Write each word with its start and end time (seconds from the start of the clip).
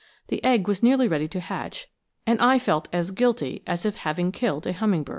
The 0.29 0.43
egg 0.43 0.67
was 0.67 0.81
nearly 0.81 1.07
ready 1.07 1.27
to 1.27 1.39
hatch, 1.39 1.87
and 2.25 2.39
I 2.41 2.57
felt 2.57 2.87
as 2.91 3.11
guilty 3.11 3.61
as 3.67 3.85
if 3.85 3.97
having 3.97 4.31
killed 4.31 4.65
a 4.65 4.73
hummingbird. 4.73 5.09